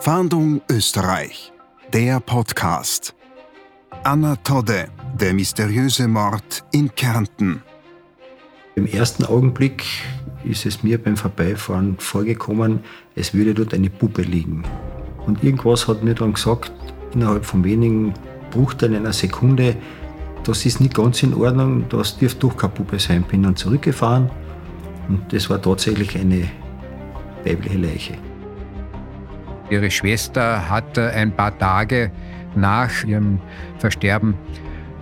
Fahndung 0.00 0.62
Österreich, 0.70 1.52
der 1.92 2.20
Podcast. 2.20 3.14
Anna 4.02 4.34
Todde, 4.36 4.88
der 5.20 5.34
mysteriöse 5.34 6.08
Mord 6.08 6.64
in 6.72 6.94
Kärnten. 6.94 7.60
Im 8.76 8.86
ersten 8.86 9.26
Augenblick 9.26 9.84
ist 10.42 10.64
es 10.64 10.82
mir 10.82 10.96
beim 10.96 11.18
Vorbeifahren 11.18 11.98
vorgekommen, 11.98 12.80
es 13.14 13.34
würde 13.34 13.52
dort 13.52 13.74
eine 13.74 13.90
Puppe 13.90 14.22
liegen. 14.22 14.64
Und 15.26 15.44
irgendwas 15.44 15.86
hat 15.86 16.02
mir 16.02 16.14
dann 16.14 16.32
gesagt, 16.32 16.72
innerhalb 17.12 17.44
von 17.44 17.62
wenigen 17.62 18.14
Bruchteilen 18.52 18.96
einer 18.96 19.12
Sekunde, 19.12 19.76
das 20.44 20.64
ist 20.64 20.80
nicht 20.80 20.94
ganz 20.94 21.22
in 21.22 21.34
Ordnung, 21.34 21.84
das 21.90 22.16
dürfte 22.16 22.40
doch 22.48 22.56
keine 22.56 22.72
Puppe 22.72 22.98
sein. 22.98 23.22
Bin 23.24 23.42
dann 23.42 23.54
zurückgefahren 23.54 24.30
und 25.08 25.30
das 25.30 25.50
war 25.50 25.60
tatsächlich 25.60 26.16
eine 26.16 26.50
weibliche 27.44 27.76
Leiche. 27.76 28.29
Ihre 29.70 29.90
Schwester 29.90 30.68
hat 30.68 30.98
ein 30.98 31.30
paar 31.34 31.56
Tage 31.56 32.10
nach 32.56 33.04
ihrem 33.04 33.40
Versterben 33.78 34.34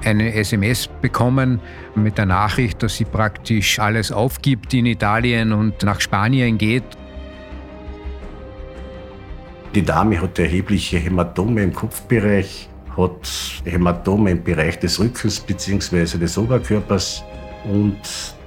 eine 0.04 0.34
SMS 0.34 0.88
bekommen 1.00 1.60
mit 1.94 2.18
der 2.18 2.26
Nachricht, 2.26 2.82
dass 2.82 2.96
sie 2.96 3.04
praktisch 3.04 3.78
alles 3.78 4.12
aufgibt 4.12 4.72
in 4.74 4.86
Italien 4.86 5.52
und 5.52 5.82
nach 5.82 6.00
Spanien 6.00 6.58
geht. 6.58 6.84
Die 9.74 9.82
Dame 9.82 10.20
hat 10.20 10.38
erhebliche 10.38 10.98
Hämatome 10.98 11.62
im 11.62 11.72
Kopfbereich, 11.72 12.68
hat 12.96 13.62
Hämatome 13.64 14.32
im 14.32 14.42
Bereich 14.42 14.78
des 14.78 15.00
Rückens 15.00 15.40
bzw. 15.40 16.18
des 16.18 16.38
Oberkörpers 16.38 17.22
und 17.64 17.98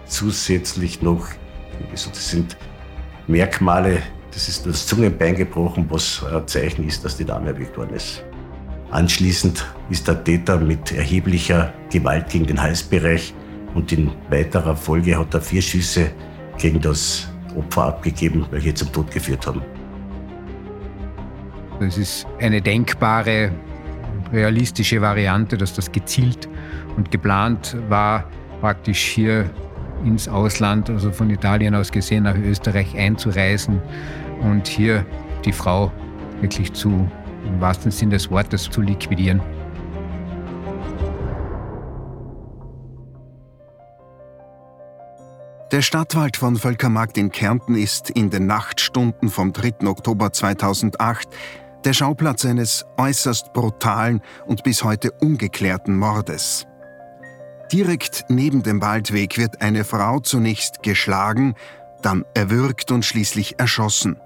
zusätzlich 0.05 1.01
noch, 1.01 1.27
das 1.91 2.09
sind 2.13 2.57
Merkmale, 3.27 4.01
das 4.31 4.47
ist 4.47 4.65
das 4.65 4.87
Zungenbein 4.87 5.35
gebrochen, 5.35 5.85
was 5.89 6.23
ein 6.23 6.47
Zeichen 6.47 6.87
ist, 6.87 7.03
dass 7.03 7.17
die 7.17 7.25
Dame 7.25 7.49
erwürgt 7.49 7.77
worden 7.77 7.95
ist. 7.95 8.23
Anschließend 8.89 9.65
ist 9.89 10.07
der 10.07 10.23
Täter 10.23 10.57
mit 10.57 10.91
erheblicher 10.91 11.73
Gewalt 11.89 12.29
gegen 12.29 12.45
den 12.45 12.61
Halsbereich 12.61 13.33
und 13.73 13.91
in 13.91 14.11
weiterer 14.29 14.75
Folge 14.75 15.17
hat 15.17 15.33
er 15.33 15.41
vier 15.41 15.61
Schüsse 15.61 16.11
gegen 16.57 16.81
das 16.81 17.29
Opfer 17.55 17.85
abgegeben, 17.85 18.45
welche 18.51 18.73
zum 18.73 18.91
Tod 18.91 19.11
geführt 19.11 19.47
haben. 19.47 19.61
Es 21.79 21.97
ist 21.97 22.27
eine 22.39 22.61
denkbare, 22.61 23.51
realistische 24.31 25.01
Variante, 25.01 25.57
dass 25.57 25.73
das 25.73 25.91
gezielt 25.91 26.47
und 26.95 27.11
geplant 27.11 27.75
war, 27.89 28.25
praktisch 28.59 29.01
hier 29.01 29.49
ins 30.05 30.27
Ausland, 30.27 30.89
also 30.89 31.11
von 31.11 31.29
Italien 31.29 31.75
aus 31.75 31.91
gesehen 31.91 32.23
nach 32.23 32.37
Österreich 32.37 32.97
einzureisen 32.97 33.81
und 34.41 34.67
hier 34.67 35.05
die 35.45 35.51
Frau 35.51 35.91
wirklich 36.41 36.73
zu 36.73 37.09
im 37.45 37.59
wahrsten 37.59 37.91
Sinn 37.91 38.09
des 38.09 38.29
Wortes 38.29 38.69
zu 38.69 38.81
liquidieren. 38.81 39.41
Der 45.71 45.81
Stadtwald 45.81 46.35
von 46.35 46.57
Völkermarkt 46.57 47.17
in 47.17 47.31
Kärnten 47.31 47.75
ist 47.75 48.09
in 48.09 48.29
den 48.29 48.45
Nachtstunden 48.45 49.29
vom 49.29 49.53
3. 49.53 49.87
Oktober 49.87 50.33
2008 50.33 51.29
der 51.85 51.93
Schauplatz 51.93 52.45
eines 52.45 52.85
äußerst 52.97 53.53
brutalen 53.53 54.21
und 54.45 54.63
bis 54.63 54.83
heute 54.83 55.11
ungeklärten 55.11 55.97
Mordes. 55.97 56.67
Direkt 57.71 58.25
neben 58.27 58.63
dem 58.63 58.81
Waldweg 58.81 59.37
wird 59.37 59.61
eine 59.61 59.85
Frau 59.85 60.19
zunächst 60.19 60.83
geschlagen, 60.83 61.55
dann 62.01 62.25
erwürgt 62.33 62.91
und 62.91 63.05
schließlich 63.05 63.59
erschossen. 63.59 64.17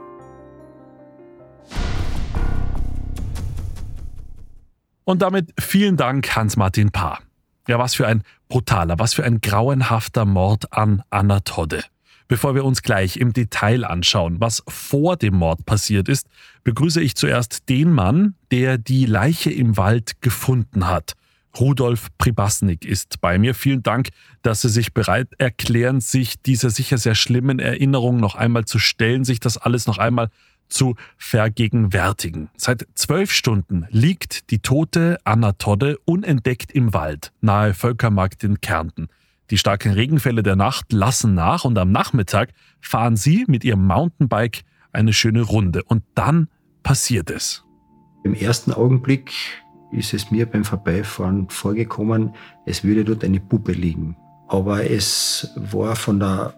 Und 5.05 5.23
damit 5.23 5.53
vielen 5.59 5.97
Dank, 5.97 6.37
Hans-Martin 6.37 6.91
Paar. 6.91 7.21
Ja, 7.69 7.79
was 7.79 7.95
für 7.95 8.07
ein 8.07 8.23
brutaler, 8.51 8.99
was 8.99 9.15
für 9.15 9.25
ein 9.25 9.41
grauenhafter 9.41 10.27
Mord 10.27 10.75
an 10.75 11.03
Anna 11.09 11.41
Todde. 11.41 11.83
Bevor 12.29 12.55
wir 12.55 12.65
uns 12.65 12.83
gleich 12.83 13.17
im 13.17 13.33
Detail 13.33 13.85
anschauen, 13.85 14.37
was 14.41 14.63
vor 14.69 15.17
dem 15.17 15.35
Mord 15.35 15.65
passiert 15.65 16.09
ist, 16.09 16.29
begrüße 16.63 17.01
ich 17.01 17.17
zuerst 17.17 17.69
den 17.71 17.93
Mann, 17.93 18.35
der 18.51 18.77
die 18.77 19.07
Leiche 19.07 19.51
im 19.51 19.79
Wald 19.79 20.21
gefunden 20.21 20.87
hat. 20.87 21.15
Rudolf 21.59 22.09
Pribasnik 22.19 22.85
ist 22.85 23.21
bei 23.21 23.39
mir. 23.39 23.55
Vielen 23.55 23.83
Dank, 23.83 24.11
dass 24.43 24.61
Sie 24.61 24.69
sich 24.69 24.93
bereit 24.95 25.29
erklären, 25.39 26.01
sich 26.01 26.41
dieser 26.41 26.71
sicher 26.71 26.99
sehr 26.99 27.17
schlimmen 27.17 27.59
Erinnerung 27.59 28.19
noch 28.19 28.37
einmal 28.37 28.65
zu 28.65 28.79
stellen, 28.79 29.25
sich 29.25 29.41
das 29.41 29.59
alles 29.59 29.87
noch 29.87 29.99
einmal 29.99 30.29
zu 30.71 30.97
vergegenwärtigen. 31.17 32.51
Seit 32.57 32.87
zwölf 32.95 33.33
Stunden 33.33 33.87
liegt 33.91 34.51
die 34.51 34.61
tote 34.61 35.19
Anna 35.25 35.53
Todde 35.53 35.99
unentdeckt 36.05 36.73
im 36.73 36.95
Wald 36.95 37.33
nahe 37.41 37.75
Völkermarkt 37.75 38.45
in 38.45 38.61
Kärnten. 38.61 39.09
Die 39.51 39.59
starken 39.59 39.93
Regenfälle 39.93 40.43
der 40.43 40.57
Nacht 40.57 40.93
lassen 40.93 41.35
nach 41.35 41.65
und 41.65 41.77
am 41.77 41.91
Nachmittag 41.91 42.51
fahren 42.81 43.17
sie 43.17 43.45
mit 43.49 43.65
ihrem 43.65 43.85
Mountainbike 43.87 44.63
eine 44.93 45.13
schöne 45.13 45.43
Runde. 45.43 45.83
Und 45.83 46.05
dann 46.15 46.49
passiert 46.83 47.31
es. 47.31 47.65
Im 48.23 48.35
ersten 48.35 48.73
Augenblick 48.73 49.33
ist 49.93 50.15
es 50.15 50.31
mir 50.31 50.47
beim 50.47 50.65
Vorbeifahren 50.65 51.49
vorgekommen, 51.49 52.35
es 52.65 52.85
würde 52.85 53.05
dort 53.05 53.25
eine 53.25 53.41
Puppe 53.41 53.73
liegen. 53.73 54.17
Aber 54.47 54.89
es 54.89 55.51
war 55.57 55.97
von 55.97 56.21
der 56.21 56.55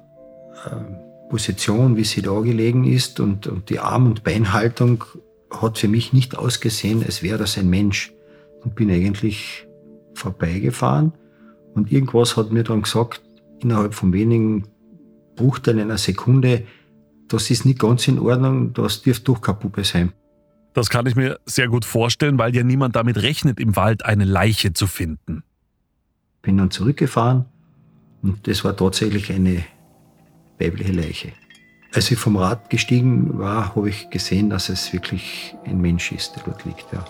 äh, 0.66 1.01
Position, 1.32 1.96
wie 1.96 2.04
sie 2.04 2.20
da 2.20 2.38
gelegen 2.40 2.84
ist 2.84 3.18
und, 3.18 3.46
und 3.46 3.70
die 3.70 3.78
Arm- 3.78 4.06
und 4.06 4.22
Beinhaltung 4.22 5.02
hat 5.50 5.78
für 5.78 5.88
mich 5.88 6.12
nicht 6.12 6.36
ausgesehen, 6.36 7.02
als 7.02 7.22
wäre 7.22 7.38
das 7.38 7.56
ein 7.56 7.70
Mensch. 7.70 8.12
Und 8.62 8.74
bin 8.74 8.90
eigentlich 8.90 9.66
vorbeigefahren 10.12 11.14
und 11.74 11.90
irgendwas 11.90 12.36
hat 12.36 12.52
mir 12.52 12.64
dann 12.64 12.82
gesagt, 12.82 13.22
innerhalb 13.60 13.94
von 13.94 14.12
wenigen 14.12 14.68
Bruchteilen 15.34 15.80
einer 15.80 15.96
Sekunde, 15.96 16.64
das 17.28 17.50
ist 17.50 17.64
nicht 17.64 17.78
ganz 17.78 18.06
in 18.08 18.18
Ordnung, 18.18 18.74
das 18.74 19.00
dürfte 19.00 19.24
doch 19.24 19.40
keine 19.40 19.56
Puppe 19.56 19.84
sein. 19.84 20.12
Das 20.74 20.90
kann 20.90 21.06
ich 21.06 21.16
mir 21.16 21.40
sehr 21.46 21.68
gut 21.68 21.86
vorstellen, 21.86 22.36
weil 22.36 22.54
ja 22.54 22.62
niemand 22.62 22.94
damit 22.94 23.16
rechnet, 23.16 23.58
im 23.58 23.74
Wald 23.74 24.04
eine 24.04 24.26
Leiche 24.26 24.74
zu 24.74 24.86
finden. 24.86 25.44
Ich 26.36 26.42
bin 26.42 26.58
dann 26.58 26.70
zurückgefahren 26.70 27.46
und 28.20 28.46
das 28.46 28.64
war 28.64 28.76
tatsächlich 28.76 29.32
eine 29.32 29.64
weibliche 30.62 30.92
Leiche. 30.92 31.32
Als 31.94 32.10
ich 32.10 32.18
vom 32.18 32.36
Rad 32.36 32.70
gestiegen 32.70 33.38
war, 33.38 33.74
habe 33.76 33.90
ich 33.90 34.08
gesehen, 34.08 34.48
dass 34.48 34.68
es 34.68 34.92
wirklich 34.92 35.54
ein 35.66 35.80
Mensch 35.80 36.12
ist, 36.12 36.36
der 36.36 36.44
dort 36.44 36.64
liegt. 36.64 36.86
Ja. 36.92 37.04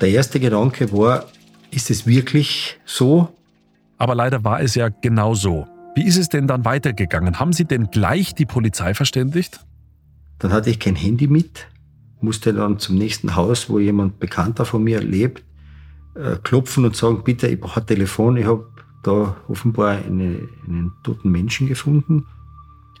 Der 0.00 0.08
erste 0.08 0.40
Gedanke 0.40 0.90
war, 0.92 1.26
ist 1.70 1.90
es 1.90 2.06
wirklich 2.06 2.78
so? 2.86 3.28
Aber 3.98 4.14
leider 4.14 4.42
war 4.44 4.60
es 4.60 4.74
ja 4.74 4.88
genau 4.88 5.34
so. 5.34 5.66
Wie 5.94 6.04
ist 6.04 6.16
es 6.16 6.28
denn 6.28 6.46
dann 6.46 6.64
weitergegangen? 6.64 7.38
Haben 7.40 7.52
Sie 7.52 7.64
denn 7.64 7.90
gleich 7.90 8.34
die 8.34 8.46
Polizei 8.46 8.94
verständigt? 8.94 9.60
Dann 10.38 10.52
hatte 10.52 10.70
ich 10.70 10.78
kein 10.78 10.94
Handy 10.96 11.26
mit, 11.26 11.66
musste 12.20 12.52
dann 12.52 12.78
zum 12.78 12.96
nächsten 12.96 13.34
Haus, 13.36 13.70
wo 13.70 13.78
jemand 13.78 14.18
Bekannter 14.18 14.66
von 14.66 14.84
mir 14.84 15.00
lebt, 15.00 15.42
äh, 16.14 16.36
klopfen 16.42 16.84
und 16.84 16.96
sagen, 16.96 17.22
bitte, 17.24 17.48
ich 17.48 17.60
brauche 17.60 17.80
ein 17.80 17.86
Telefon, 17.86 18.36
ich 18.36 18.44
habe 18.44 18.66
da 19.02 19.36
offenbar 19.48 19.96
eine, 19.96 20.48
einen 20.66 20.92
toten 21.02 21.30
Menschen 21.30 21.66
gefunden. 21.66 22.26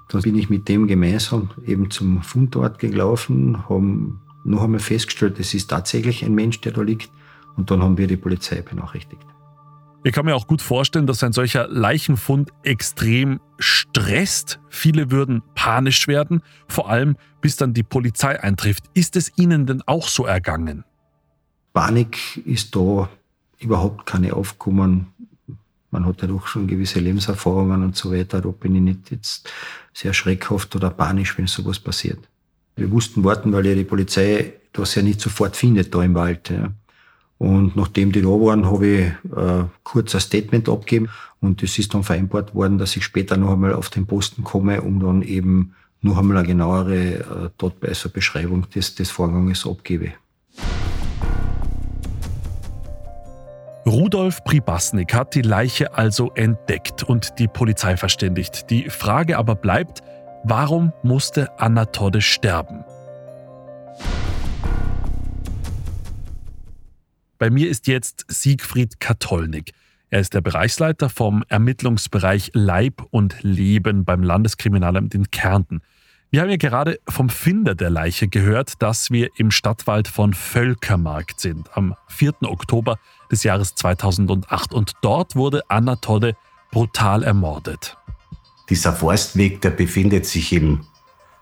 Dann 0.08 0.22
bin 0.22 0.36
ich 0.36 0.48
mit 0.48 0.68
dem 0.68 0.86
gemeinsam 0.86 1.50
eben 1.66 1.90
zum 1.90 2.22
Fundort 2.22 2.78
gelaufen, 2.78 3.68
haben 3.68 4.20
noch 4.44 4.62
einmal 4.62 4.80
festgestellt, 4.80 5.38
es 5.40 5.54
ist 5.54 5.68
tatsächlich 5.68 6.24
ein 6.24 6.34
Mensch, 6.34 6.60
der 6.60 6.72
da 6.72 6.82
liegt. 6.82 7.10
Und 7.56 7.70
dann 7.70 7.82
haben 7.82 7.98
wir 7.98 8.06
die 8.06 8.16
Polizei 8.16 8.62
benachrichtigt. 8.62 9.26
Ich 10.04 10.12
kann 10.12 10.24
mir 10.24 10.36
auch 10.36 10.46
gut 10.46 10.62
vorstellen, 10.62 11.08
dass 11.08 11.24
ein 11.24 11.32
solcher 11.32 11.66
Leichenfund 11.66 12.52
extrem 12.62 13.40
stresst. 13.58 14.60
Viele 14.68 15.10
würden 15.10 15.42
panisch 15.56 16.06
werden, 16.06 16.42
vor 16.68 16.88
allem 16.88 17.16
bis 17.40 17.56
dann 17.56 17.74
die 17.74 17.82
Polizei 17.82 18.40
eintrifft. 18.40 18.84
Ist 18.94 19.16
es 19.16 19.32
Ihnen 19.36 19.66
denn 19.66 19.82
auch 19.86 20.06
so 20.06 20.24
ergangen? 20.24 20.84
Panik 21.72 22.40
ist 22.46 22.76
da 22.76 23.08
überhaupt 23.58 24.06
keine 24.06 24.34
aufgekommen. 24.34 25.08
Man 25.90 26.04
hat 26.04 26.22
ja 26.22 26.28
doch 26.28 26.46
schon 26.46 26.66
gewisse 26.66 27.00
Lebenserfahrungen 27.00 27.82
und 27.82 27.96
so 27.96 28.12
weiter. 28.12 28.40
Da 28.40 28.48
bin 28.48 28.74
ich 28.74 28.82
nicht 28.82 29.10
jetzt 29.10 29.48
sehr 29.92 30.12
schreckhaft 30.12 30.74
oder 30.76 30.90
panisch, 30.90 31.38
wenn 31.38 31.46
sowas 31.46 31.78
passiert. 31.78 32.18
Wir 32.76 32.88
mussten 32.88 33.24
warten, 33.24 33.52
weil 33.52 33.66
ja 33.66 33.74
die 33.74 33.84
Polizei 33.84 34.54
das 34.72 34.94
ja 34.94 35.02
nicht 35.02 35.20
sofort 35.20 35.56
findet 35.56 35.94
da 35.94 36.02
im 36.02 36.14
Wald. 36.14 36.50
Ja. 36.50 36.72
Und 37.38 37.76
nachdem 37.76 38.12
die 38.12 38.22
da 38.22 38.28
waren, 38.28 38.66
habe 38.66 38.86
ich 38.86 39.06
äh, 39.36 39.64
kurz 39.82 40.14
ein 40.14 40.20
Statement 40.20 40.68
abgegeben 40.68 41.08
und 41.40 41.62
es 41.62 41.78
ist 41.78 41.92
dann 41.94 42.02
vereinbart 42.02 42.54
worden, 42.54 42.78
dass 42.78 42.96
ich 42.96 43.04
später 43.04 43.36
noch 43.36 43.52
einmal 43.52 43.74
auf 43.74 43.90
den 43.90 44.06
Posten 44.06 44.42
komme, 44.42 44.80
um 44.82 45.00
dann 45.00 45.22
eben 45.22 45.74
noch 46.00 46.18
einmal 46.18 46.38
eine 46.38 46.46
genauere 46.46 46.94
äh, 46.96 47.50
Tatbeißer-Beschreibung 47.58 48.68
des, 48.70 48.94
des 48.94 49.10
Vorganges 49.10 49.66
abgebe. 49.66 50.12
Rudolf 53.86 54.42
Pribasnik 54.42 55.14
hat 55.14 55.36
die 55.36 55.42
Leiche 55.42 55.94
also 55.94 56.32
entdeckt 56.34 57.04
und 57.04 57.38
die 57.38 57.46
Polizei 57.46 57.96
verständigt. 57.96 58.68
Die 58.68 58.90
Frage 58.90 59.38
aber 59.38 59.54
bleibt, 59.54 60.02
warum 60.42 60.92
musste 61.04 61.56
Anna 61.60 61.84
Todde 61.84 62.20
sterben? 62.20 62.84
Bei 67.38 67.48
mir 67.48 67.70
ist 67.70 67.86
jetzt 67.86 68.24
Siegfried 68.26 68.98
Katolnik. 68.98 69.70
Er 70.10 70.18
ist 70.18 70.34
der 70.34 70.40
Bereichsleiter 70.40 71.08
vom 71.08 71.44
Ermittlungsbereich 71.48 72.50
Leib 72.54 73.04
und 73.10 73.40
Leben 73.44 74.04
beim 74.04 74.24
Landeskriminalamt 74.24 75.14
in 75.14 75.30
Kärnten. 75.30 75.80
Wir 76.36 76.42
haben 76.42 76.50
ja 76.50 76.58
gerade 76.58 77.00
vom 77.08 77.30
Finder 77.30 77.74
der 77.74 77.88
Leiche 77.88 78.28
gehört, 78.28 78.82
dass 78.82 79.10
wir 79.10 79.30
im 79.36 79.50
Stadtwald 79.50 80.06
von 80.06 80.34
Völkermarkt 80.34 81.40
sind, 81.40 81.74
am 81.74 81.94
4. 82.08 82.34
Oktober 82.42 82.98
des 83.32 83.42
Jahres 83.42 83.74
2008. 83.74 84.74
Und 84.74 84.92
dort 85.00 85.34
wurde 85.34 85.62
Anna 85.68 85.96
Todde 85.96 86.36
brutal 86.70 87.22
ermordet. 87.22 87.96
Dieser 88.68 88.92
Forstweg, 88.92 89.62
der 89.62 89.70
befindet 89.70 90.26
sich 90.26 90.52
im 90.52 90.84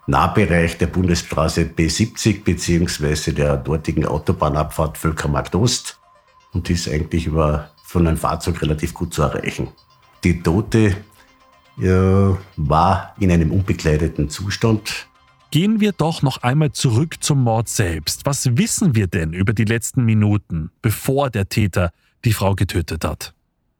Nahbereich 0.06 0.78
der 0.78 0.86
Bundesstraße 0.86 1.62
B70 1.62 2.44
beziehungsweise 2.44 3.32
der 3.32 3.56
dortigen 3.56 4.06
Autobahnabfahrt 4.06 4.96
Völkermarkt 4.96 5.56
Ost 5.56 5.98
und 6.52 6.70
ist 6.70 6.88
eigentlich 6.88 7.26
über, 7.26 7.68
von 7.82 8.06
einem 8.06 8.16
Fahrzeug 8.16 8.62
relativ 8.62 8.94
gut 8.94 9.12
zu 9.12 9.22
erreichen. 9.22 9.72
Die 10.22 10.40
Tote 10.40 10.98
äh, 11.80 12.34
war 12.56 13.14
in 13.18 13.30
einem 13.30 13.50
unbekleideten 13.50 14.28
Zustand. 14.28 15.08
Gehen 15.50 15.80
wir 15.80 15.92
doch 15.92 16.22
noch 16.22 16.42
einmal 16.42 16.72
zurück 16.72 17.22
zum 17.22 17.42
Mord 17.42 17.68
selbst. 17.68 18.26
Was 18.26 18.56
wissen 18.56 18.94
wir 18.94 19.06
denn 19.06 19.32
über 19.32 19.52
die 19.52 19.64
letzten 19.64 20.04
Minuten, 20.04 20.70
bevor 20.82 21.30
der 21.30 21.48
Täter 21.48 21.92
die 22.24 22.32
Frau 22.32 22.54
getötet 22.54 23.04
hat? 23.04 23.34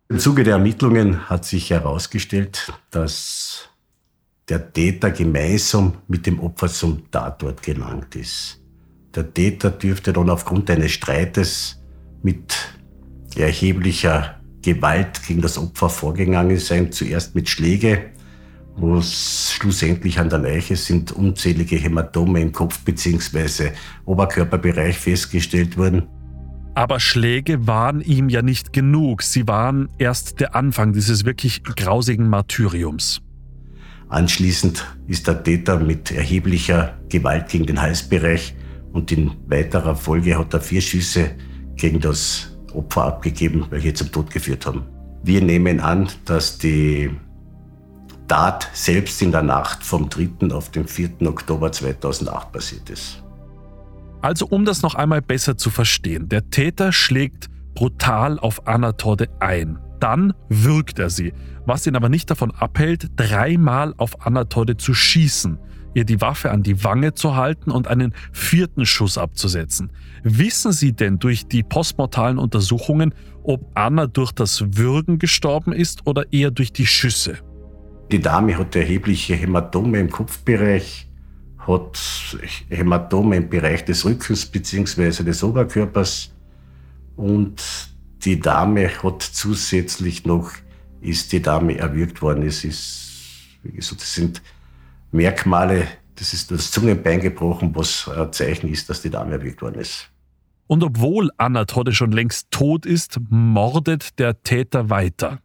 Im 0.09 0.19
Zuge 0.19 0.45
der 0.45 0.55
Ermittlungen 0.55 1.29
hat 1.29 1.45
sich 1.45 1.71
herausgestellt, 1.71 2.73
dass 2.91 3.71
der 4.49 4.73
Täter 4.73 5.11
gemeinsam 5.11 5.95
mit 6.07 6.27
dem 6.27 6.39
Opfer 6.41 6.69
zum 6.69 7.11
Tatort 7.11 7.63
gelangt 7.63 8.15
ist. 8.15 8.61
Der 9.15 9.33
Täter 9.33 9.71
dürfte 9.71 10.13
dann 10.13 10.29
aufgrund 10.29 10.71
eines 10.71 10.93
Streites 10.93 11.81
mit 12.23 12.55
erheblicher 13.37 14.41
Gewalt 14.65 15.23
gegen 15.27 15.43
das 15.43 15.59
Opfer 15.59 15.91
vorgegangen 15.91 16.59
sein. 16.59 16.91
Zuerst 16.91 17.35
mit 17.35 17.49
Schläge, 17.49 18.11
wo 18.77 18.97
es 18.97 19.53
schlussendlich 19.53 20.19
an 20.19 20.31
der 20.31 20.39
Leiche 20.39 20.77
sind 20.77 21.13
unzählige 21.13 21.77
Hämatome 21.77 22.41
im 22.41 22.53
Kopf 22.53 22.81
bzw. 22.81 23.71
Oberkörperbereich 24.05 24.99
festgestellt 24.99 25.77
worden. 25.77 26.09
Aber 26.75 26.99
Schläge 26.99 27.67
waren 27.69 28.01
ihm 28.01 28.29
ja 28.29 28.43
nicht 28.43 28.73
genug. 28.73 29.23
Sie 29.23 29.47
waren 29.47 29.89
erst 29.99 30.41
der 30.41 30.57
Anfang 30.57 30.93
dieses 30.93 31.25
wirklich 31.25 31.63
grausigen 31.63 32.29
Martyriums. 32.29 33.21
Anschließend 34.09 34.85
ist 35.07 35.29
der 35.29 35.43
Täter 35.43 35.79
mit 35.79 36.11
erheblicher 36.11 36.99
Gewalt 37.09 37.49
gegen 37.49 37.67
den 37.67 37.81
Halsbereich 37.81 38.55
und 38.93 39.13
in 39.13 39.33
weiterer 39.47 39.95
Folge 39.95 40.37
hat 40.39 40.53
er 40.55 40.61
vier 40.61 40.81
Schüsse 40.81 41.31
gegen 41.77 42.01
das 42.01 42.54
Opfer 42.75 43.05
abgegeben, 43.05 43.67
welche 43.71 43.95
zum 43.95 44.11
Tod 44.13 44.31
geführt 44.31 44.67
haben. 44.67 44.83
Wir 45.23 45.43
nehmen 45.43 45.81
an, 45.81 46.09
dass 46.25 46.59
die 46.59 47.11
Tat 48.29 48.69
selbst 48.73 49.21
in 49.23 49.33
der 49.33 49.43
Nacht 49.43 49.83
vom 49.83 50.09
3. 50.09 50.51
auf 50.53 50.71
den 50.71 50.87
4. 50.87 51.23
Oktober 51.27 51.73
2008 51.73 52.53
passiert 52.53 52.91
ist. 52.91 53.23
Also 54.23 54.47
um 54.47 54.65
das 54.65 54.83
noch 54.83 54.95
einmal 54.95 55.21
besser 55.21 55.57
zu 55.57 55.71
verstehen, 55.71 56.29
der 56.29 56.49
Täter 56.49 56.93
schlägt 56.93 57.49
brutal 57.75 58.39
auf 58.39 58.67
Anna 58.67 58.93
Todde 58.93 59.29
ein. 59.41 59.79
Dann 60.01 60.35
würgt 60.49 60.99
er 60.99 61.11
sie, 61.11 61.33
was 61.67 61.87
ihn 61.87 61.97
aber 61.97 62.09
nicht 62.09 62.31
davon 62.31 62.51
abhält, 62.51 63.11
dreimal 63.17 63.95
auf 63.97 64.27
Anatode 64.27 64.77
zu 64.77 64.95
schießen, 64.95 65.59
ihr 65.95 66.05
die 66.05 66.21
Waffe 66.21 66.51
an 66.51 66.63
die 66.63 66.85
Wange 66.85 67.15
zu 67.15 67.37
halten 67.37 67.71
und 67.71 67.89
einen 67.89 68.15
vierten 68.33 68.85
Schuss 68.87 69.17
abzusetzen. 69.19 69.91
Wissen 70.23 70.73
Sie 70.73 70.93
denn 70.93 71.19
durch 71.19 71.47
die 71.47 71.63
postmortalen 71.63 72.39
Untersuchungen, 72.39 73.15
ob 73.43 73.71
Anna 73.75 74.07
durch 74.07 74.33
das 74.33 74.65
Würgen 74.77 75.19
gestorben 75.19 75.73
ist 75.73 76.07
oder 76.07 76.33
eher 76.33 76.51
durch 76.51 76.73
die 76.73 76.87
Schüsse? 76.87 77.39
Die 78.11 78.21
Dame 78.21 78.59
hat 78.59 78.77
erhebliche 78.77 79.35
Hämatome 79.35 79.99
im 79.99 80.11
Kopfbereich, 80.11 81.09
hat 81.59 81.99
Hämatome 82.69 83.37
im 83.37 83.49
Bereich 83.49 83.85
des 83.85 84.05
Rückens 84.05 84.47
bzw. 84.47 85.23
des 85.23 85.43
Oberkörpers 85.43 86.35
und 87.17 87.63
die 88.25 88.41
Dame 88.41 88.89
hat 89.03 89.23
zusätzlich 89.23 90.25
noch, 90.25 90.51
ist 91.01 91.33
die 91.33 91.43
Dame 91.43 91.77
erwürgt 91.79 92.23
worden. 92.23 92.45
Es 92.45 92.65
ist, 92.65 93.11
wie 93.63 93.73
gesagt, 93.73 94.01
das 94.01 94.15
sind 94.15 94.43
Merkmale, 95.15 95.87
das 96.17 96.33
ist 96.33 96.51
das 96.51 96.73
Zungenbein 96.73 97.21
gebrochen, 97.21 97.71
was 97.75 98.09
ein 98.09 98.33
Zeichen 98.33 98.69
ist, 98.69 98.91
dass 98.91 99.01
die 99.01 99.11
Dame 99.11 99.35
erwürgt 99.35 99.63
worden 99.63 99.81
ist. 99.81 100.11
Und 100.67 100.83
obwohl 100.83 101.31
Anna 101.37 101.67
Todde 101.67 101.93
schon 101.93 102.11
längst 102.11 102.51
tot 102.51 102.85
ist, 102.85 103.21
mordet 103.31 104.19
der 104.19 104.43
Täter 104.43 104.91
weiter. 104.91 105.39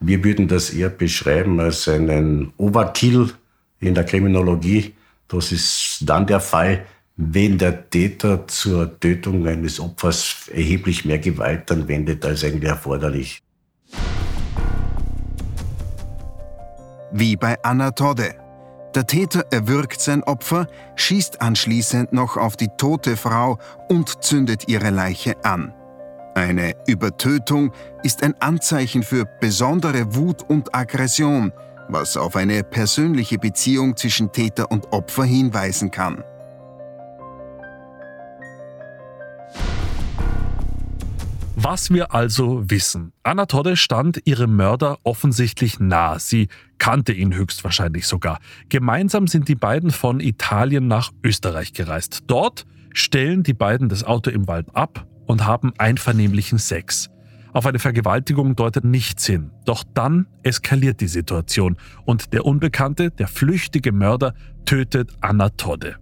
Wir 0.00 0.22
würden 0.22 0.48
das 0.48 0.68
eher 0.68 0.90
beschreiben 0.90 1.58
als 1.60 1.88
einen 1.88 2.52
Overkill 2.58 3.32
in 3.80 3.94
der 3.94 4.04
Kriminologie. 4.04 4.92
Das 5.28 5.50
ist 5.50 6.00
dann 6.02 6.26
der 6.26 6.40
Fall, 6.40 6.84
wenn 7.16 7.56
der 7.56 7.88
Täter 7.88 8.46
zur 8.46 9.00
Tötung 9.00 9.46
eines 9.46 9.80
Opfers 9.80 10.50
erheblich 10.52 11.06
mehr 11.06 11.18
Gewalt 11.18 11.72
anwendet 11.72 12.22
als 12.26 12.44
eigentlich 12.44 12.68
erforderlich. 12.68 13.42
Wie 17.12 17.34
bei 17.36 17.56
Anna 17.62 17.92
Todde. 17.92 18.45
Der 18.96 19.06
Täter 19.06 19.44
erwürgt 19.50 20.00
sein 20.00 20.22
Opfer, 20.22 20.68
schießt 20.94 21.42
anschließend 21.42 22.14
noch 22.14 22.38
auf 22.38 22.56
die 22.56 22.70
tote 22.78 23.18
Frau 23.18 23.58
und 23.90 24.24
zündet 24.24 24.68
ihre 24.68 24.88
Leiche 24.88 25.34
an. 25.44 25.74
Eine 26.34 26.72
Übertötung 26.86 27.72
ist 28.02 28.22
ein 28.22 28.40
Anzeichen 28.40 29.02
für 29.02 29.26
besondere 29.26 30.14
Wut 30.14 30.42
und 30.48 30.74
Aggression, 30.74 31.52
was 31.90 32.16
auf 32.16 32.36
eine 32.36 32.64
persönliche 32.64 33.36
Beziehung 33.36 33.98
zwischen 33.98 34.32
Täter 34.32 34.70
und 34.70 34.90
Opfer 34.94 35.24
hinweisen 35.24 35.90
kann. 35.90 36.24
Was 41.54 41.90
wir 41.90 42.14
also 42.14 42.70
wissen. 42.70 43.12
Anna 43.22 43.44
Todde 43.44 43.76
stand 43.76 44.20
ihrem 44.24 44.56
Mörder 44.56 44.98
offensichtlich 45.02 45.80
nah. 45.80 46.18
Sie 46.18 46.48
kannte 46.78 47.12
ihn 47.12 47.34
höchstwahrscheinlich 47.34 48.06
sogar. 48.06 48.38
Gemeinsam 48.68 49.26
sind 49.26 49.48
die 49.48 49.54
beiden 49.54 49.90
von 49.90 50.20
Italien 50.20 50.88
nach 50.88 51.12
Österreich 51.22 51.72
gereist. 51.72 52.24
Dort 52.26 52.66
stellen 52.92 53.42
die 53.42 53.54
beiden 53.54 53.88
das 53.88 54.04
Auto 54.04 54.30
im 54.30 54.48
Wald 54.48 54.74
ab 54.74 55.06
und 55.26 55.44
haben 55.44 55.72
einvernehmlichen 55.78 56.58
Sex. 56.58 57.10
Auf 57.52 57.66
eine 57.66 57.78
Vergewaltigung 57.78 58.54
deutet 58.54 58.84
nichts 58.84 59.26
hin. 59.26 59.50
Doch 59.64 59.82
dann 59.94 60.26
eskaliert 60.42 61.00
die 61.00 61.08
Situation 61.08 61.76
und 62.04 62.32
der 62.32 62.44
Unbekannte, 62.44 63.10
der 63.10 63.28
flüchtige 63.28 63.92
Mörder, 63.92 64.34
tötet 64.66 65.12
Anna 65.20 65.48
Todde. 65.50 65.96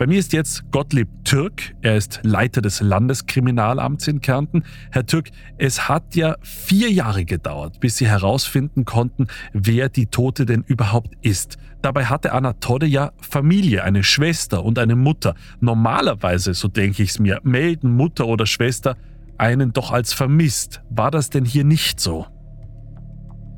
Bei 0.00 0.06
mir 0.06 0.18
ist 0.18 0.32
jetzt 0.32 0.70
Gottlieb 0.70 1.08
Türk. 1.26 1.74
Er 1.82 1.94
ist 1.94 2.20
Leiter 2.22 2.62
des 2.62 2.80
Landeskriminalamts 2.80 4.08
in 4.08 4.22
Kärnten. 4.22 4.64
Herr 4.90 5.04
Türk, 5.04 5.28
es 5.58 5.90
hat 5.90 6.16
ja 6.16 6.36
vier 6.40 6.90
Jahre 6.90 7.26
gedauert, 7.26 7.80
bis 7.80 7.98
Sie 7.98 8.08
herausfinden 8.08 8.86
konnten, 8.86 9.26
wer 9.52 9.90
die 9.90 10.06
Tote 10.06 10.46
denn 10.46 10.62
überhaupt 10.62 11.18
ist. 11.20 11.58
Dabei 11.82 12.06
hatte 12.06 12.32
Anna 12.32 12.54
Todde 12.54 12.86
ja 12.86 13.12
Familie, 13.20 13.84
eine 13.84 14.02
Schwester 14.02 14.64
und 14.64 14.78
eine 14.78 14.96
Mutter. 14.96 15.34
Normalerweise, 15.60 16.54
so 16.54 16.68
denke 16.68 17.02
ich 17.02 17.10
es 17.10 17.18
mir, 17.18 17.38
melden 17.42 17.94
Mutter 17.94 18.26
oder 18.26 18.46
Schwester 18.46 18.96
einen 19.36 19.74
doch 19.74 19.90
als 19.90 20.14
vermisst. 20.14 20.80
War 20.88 21.10
das 21.10 21.28
denn 21.28 21.44
hier 21.44 21.64
nicht 21.64 22.00
so? 22.00 22.26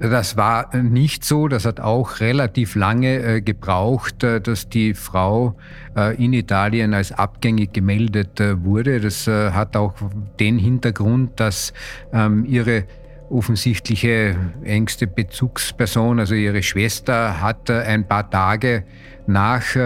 Das 0.03 0.37
war 0.37 0.77
nicht 0.77 1.23
so. 1.23 1.47
Das 1.47 1.65
hat 1.65 1.79
auch 1.79 2.19
relativ 2.19 2.75
lange 2.75 3.23
äh, 3.23 3.41
gebraucht, 3.41 4.25
äh, 4.25 4.41
dass 4.41 4.69
die 4.69 4.95
Frau 4.95 5.55
äh, 5.97 6.17
in 6.17 6.33
Italien 6.33 6.93
als 6.93 7.13
abgängig 7.13 7.73
gemeldet 7.73 8.43
wurde. 8.65 9.01
Das 9.01 9.29
hat 9.29 9.77
auch 9.77 9.95
den 10.41 10.59
Hintergrund, 10.59 11.39
dass 11.39 11.73
ähm, 12.13 12.45
ihre 12.45 12.85
offensichtliche 13.31 14.35
engste 14.65 15.07
Bezugsperson, 15.07 16.19
also 16.19 16.35
ihre 16.35 16.65
Schwester, 16.65 17.41
hat 17.41 17.71
ein 17.71 18.07
paar 18.07 18.29
Tage 18.29 18.85
nach, 19.27 19.77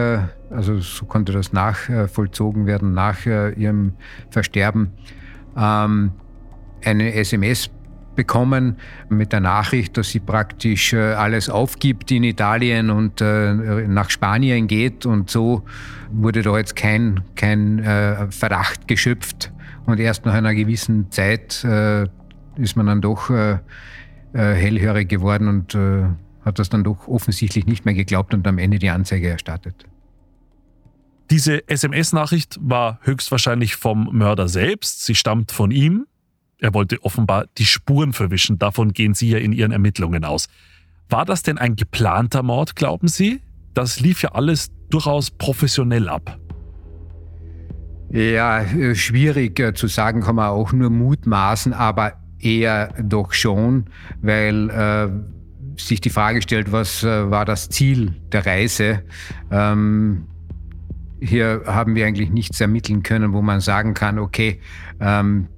also 0.50 0.80
so 0.80 1.04
konnte 1.04 1.32
das 1.32 1.52
nachvollzogen 1.52 2.66
werden, 2.66 2.94
nach 2.94 3.24
ihrem 3.24 3.92
Versterben, 4.30 4.92
ähm, 5.56 6.12
eine 6.82 7.14
SMS 7.14 7.70
bekommen 8.16 8.76
mit 9.08 9.32
der 9.32 9.40
Nachricht, 9.40 9.96
dass 9.96 10.10
sie 10.10 10.20
praktisch 10.20 10.92
äh, 10.92 11.12
alles 11.12 11.48
aufgibt 11.48 12.10
in 12.10 12.24
Italien 12.24 12.90
und 12.90 13.20
äh, 13.20 13.52
nach 13.86 14.10
Spanien 14.10 14.66
geht. 14.66 15.06
Und 15.06 15.30
so 15.30 15.64
wurde 16.10 16.42
da 16.42 16.56
jetzt 16.56 16.74
kein, 16.74 17.20
kein 17.36 17.78
äh, 17.78 18.30
Verdacht 18.30 18.88
geschöpft. 18.88 19.52
Und 19.86 20.00
erst 20.00 20.26
nach 20.26 20.34
einer 20.34 20.54
gewissen 20.54 21.12
Zeit 21.12 21.64
ist 22.56 22.76
man 22.76 22.86
dann 22.86 23.00
doch 23.00 23.30
hellhörig 24.32 25.08
geworden 25.08 25.46
und 25.46 25.78
hat 26.44 26.58
das 26.58 26.70
dann 26.70 26.82
doch 26.82 27.06
offensichtlich 27.06 27.66
nicht 27.66 27.84
mehr 27.84 27.94
geglaubt 27.94 28.34
und 28.34 28.48
am 28.48 28.58
Ende 28.58 28.80
die 28.80 28.90
Anzeige 28.90 29.28
erstattet. 29.28 29.86
Diese 31.30 31.68
SMS-Nachricht 31.68 32.56
war 32.60 33.00
höchstwahrscheinlich 33.02 33.76
vom 33.76 34.08
Mörder 34.12 34.48
selbst. 34.48 35.04
Sie 35.04 35.14
stammt 35.14 35.50
von 35.50 35.70
ihm. 35.70 36.06
Er 36.58 36.72
wollte 36.72 37.02
offenbar 37.04 37.46
die 37.58 37.66
Spuren 37.66 38.12
verwischen. 38.12 38.58
Davon 38.58 38.92
gehen 38.92 39.14
Sie 39.14 39.28
ja 39.30 39.38
in 39.38 39.52
Ihren 39.52 39.72
Ermittlungen 39.72 40.24
aus. 40.24 40.48
War 41.08 41.24
das 41.24 41.42
denn 41.42 41.58
ein 41.58 41.76
geplanter 41.76 42.42
Mord, 42.42 42.76
glauben 42.76 43.08
Sie? 43.08 43.40
Das 43.74 44.00
lief 44.00 44.22
ja 44.22 44.32
alles 44.32 44.70
durchaus 44.88 45.30
professionell 45.30 46.08
ab. 46.08 46.38
Ja, 48.10 48.64
schwierig 48.94 49.58
äh, 49.60 49.74
zu 49.74 49.88
sagen, 49.88 50.22
kann 50.22 50.36
man 50.36 50.48
auch 50.48 50.72
nur 50.72 50.90
mutmaßen, 50.90 51.72
aber 51.72 52.14
eher 52.38 52.94
doch 53.02 53.32
schon, 53.32 53.86
weil 54.22 54.70
äh, 54.70 55.80
sich 55.80 56.00
die 56.00 56.10
Frage 56.10 56.40
stellt, 56.40 56.72
was 56.72 57.02
äh, 57.02 57.30
war 57.30 57.44
das 57.44 57.68
Ziel 57.68 58.14
der 58.32 58.46
Reise? 58.46 59.02
Ähm, 59.50 60.26
hier 61.20 61.62
haben 61.66 61.94
wir 61.94 62.06
eigentlich 62.06 62.30
nichts 62.30 62.60
ermitteln 62.60 63.02
können, 63.02 63.32
wo 63.32 63.42
man 63.42 63.60
sagen 63.60 63.94
kann, 63.94 64.18
okay, 64.18 64.60
ähm, 65.00 65.48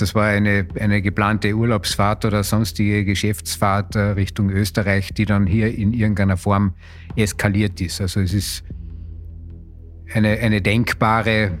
das 0.00 0.14
war 0.14 0.26
eine, 0.26 0.66
eine 0.78 1.02
geplante 1.02 1.54
Urlaubsfahrt 1.54 2.24
oder 2.24 2.42
sonstige 2.42 3.04
Geschäftsfahrt 3.04 3.96
äh, 3.96 4.00
Richtung 4.00 4.50
Österreich, 4.50 5.12
die 5.14 5.24
dann 5.24 5.46
hier 5.46 5.74
in 5.74 5.92
irgendeiner 5.92 6.36
Form 6.36 6.74
eskaliert 7.16 7.80
ist. 7.80 8.00
Also 8.00 8.20
es 8.20 8.32
ist 8.32 8.64
eine, 10.14 10.38
eine 10.38 10.60
denkbare, 10.60 11.58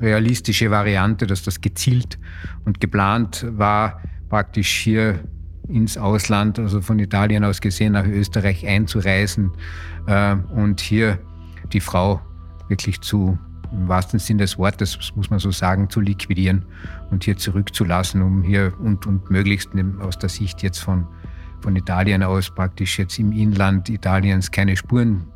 realistische 0.00 0.70
Variante, 0.70 1.26
dass 1.26 1.42
das 1.42 1.60
gezielt 1.60 2.18
und 2.64 2.80
geplant 2.80 3.46
war, 3.50 4.02
praktisch 4.28 4.70
hier 4.70 5.20
ins 5.68 5.96
Ausland, 5.96 6.58
also 6.58 6.80
von 6.80 6.98
Italien 6.98 7.44
aus 7.44 7.60
gesehen 7.60 7.92
nach 7.92 8.06
Österreich 8.06 8.66
einzureisen 8.66 9.52
äh, 10.06 10.34
und 10.54 10.80
hier 10.80 11.18
die 11.72 11.80
Frau 11.80 12.20
wirklich 12.68 13.00
zu, 13.00 13.38
im 13.72 13.88
wahrsten 13.88 14.18
Sinn 14.18 14.38
des 14.38 14.58
Wortes, 14.58 14.98
muss 15.16 15.30
man 15.30 15.38
so 15.38 15.50
sagen, 15.50 15.88
zu 15.90 16.00
liquidieren 16.00 16.64
und 17.10 17.24
hier 17.24 17.36
zurückzulassen, 17.36 18.22
um 18.22 18.42
hier 18.42 18.72
und, 18.80 19.06
und 19.06 19.30
möglichst 19.30 19.70
aus 20.00 20.18
der 20.18 20.28
Sicht 20.28 20.62
jetzt 20.62 20.78
von, 20.78 21.06
von 21.60 21.76
Italien 21.76 22.22
aus 22.22 22.54
praktisch 22.54 22.98
jetzt 22.98 23.18
im 23.18 23.32
Inland 23.32 23.88
Italiens 23.88 24.50
keine 24.50 24.76
Spuren 24.76 25.26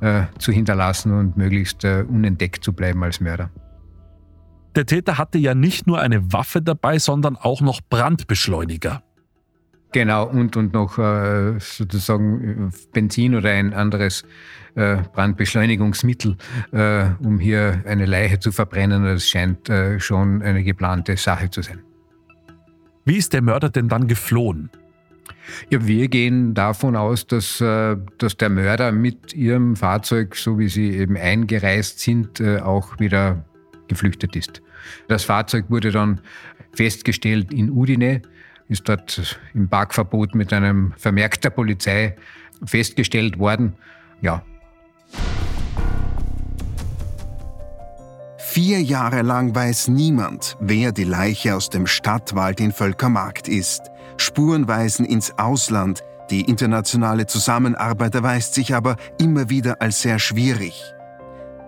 äh, 0.00 0.24
zu 0.38 0.52
hinterlassen 0.52 1.12
und 1.12 1.36
möglichst 1.36 1.84
äh, 1.84 2.04
unentdeckt 2.08 2.62
zu 2.62 2.72
bleiben 2.72 3.02
als 3.02 3.20
Mörder. 3.20 3.50
Der 4.74 4.86
Täter 4.86 5.18
hatte 5.18 5.38
ja 5.38 5.54
nicht 5.54 5.86
nur 5.86 6.00
eine 6.00 6.32
Waffe 6.32 6.60
dabei, 6.60 6.98
sondern 6.98 7.36
auch 7.36 7.60
noch 7.60 7.80
Brandbeschleuniger. 7.88 9.02
Genau, 9.94 10.26
und, 10.26 10.56
und 10.56 10.72
noch 10.72 10.98
äh, 10.98 11.54
sozusagen 11.60 12.68
äh, 12.68 12.76
Benzin 12.92 13.36
oder 13.36 13.50
ein 13.50 13.72
anderes 13.72 14.24
äh, 14.74 14.96
Brandbeschleunigungsmittel, 15.12 16.36
äh, 16.72 17.10
um 17.20 17.38
hier 17.38 17.80
eine 17.86 18.04
Leiche 18.04 18.40
zu 18.40 18.50
verbrennen. 18.50 19.04
Das 19.04 19.28
scheint 19.28 19.68
äh, 19.68 20.00
schon 20.00 20.42
eine 20.42 20.64
geplante 20.64 21.16
Sache 21.16 21.48
zu 21.48 21.62
sein. 21.62 21.78
Wie 23.04 23.18
ist 23.18 23.34
der 23.34 23.42
Mörder 23.42 23.70
denn 23.70 23.86
dann 23.86 24.08
geflohen? 24.08 24.68
Ja, 25.70 25.86
wir 25.86 26.08
gehen 26.08 26.54
davon 26.54 26.96
aus, 26.96 27.28
dass, 27.28 27.58
dass 27.58 28.36
der 28.36 28.48
Mörder 28.48 28.90
mit 28.92 29.32
ihrem 29.34 29.76
Fahrzeug, 29.76 30.34
so 30.36 30.58
wie 30.58 30.68
sie 30.68 30.90
eben 30.90 31.16
eingereist 31.16 32.00
sind, 32.00 32.40
auch 32.42 32.98
wieder 32.98 33.44
geflüchtet 33.88 34.34
ist. 34.36 34.62
Das 35.06 35.24
Fahrzeug 35.24 35.66
wurde 35.68 35.90
dann 35.90 36.20
festgestellt 36.72 37.52
in 37.52 37.70
Udine 37.70 38.22
ist 38.68 38.88
dort 38.88 39.38
im 39.54 39.68
Parkverbot 39.68 40.34
mit 40.34 40.52
einem 40.52 40.92
Vermerk 40.96 41.40
der 41.40 41.50
Polizei 41.50 42.16
festgestellt 42.64 43.38
worden. 43.38 43.74
Ja. 44.20 44.42
Vier 48.38 48.80
Jahre 48.82 49.22
lang 49.22 49.54
weiß 49.54 49.88
niemand, 49.88 50.56
wer 50.60 50.92
die 50.92 51.04
Leiche 51.04 51.56
aus 51.56 51.70
dem 51.70 51.86
Stadtwald 51.86 52.60
in 52.60 52.72
Völkermarkt 52.72 53.48
ist. 53.48 53.90
Spuren 54.16 54.68
weisen 54.68 55.04
ins 55.04 55.36
Ausland. 55.38 56.04
Die 56.30 56.42
internationale 56.42 57.26
Zusammenarbeit 57.26 58.14
erweist 58.14 58.54
sich 58.54 58.74
aber 58.74 58.96
immer 59.18 59.50
wieder 59.50 59.82
als 59.82 60.02
sehr 60.02 60.18
schwierig. 60.18 60.94